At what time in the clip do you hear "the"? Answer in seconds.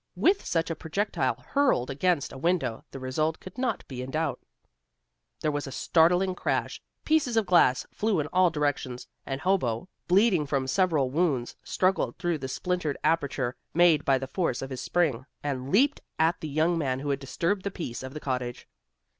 2.89-2.97, 12.39-12.47, 14.17-14.25, 16.41-16.49, 17.63-17.69, 18.15-18.19